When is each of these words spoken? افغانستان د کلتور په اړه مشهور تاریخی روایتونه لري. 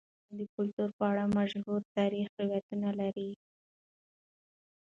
افغانستان 0.07 0.35
د 0.39 0.41
کلتور 0.55 0.89
په 0.97 1.03
اړه 1.11 1.23
مشهور 1.37 1.81
تاریخی 1.95 2.35
روایتونه 2.41 2.89
لري. 3.01 3.31